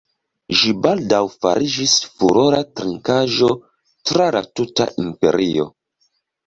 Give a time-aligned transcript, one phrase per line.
[0.61, 3.51] Ĝi baldaŭ fariĝis furora trinkaĵo
[4.13, 5.73] tra la tuta imperio.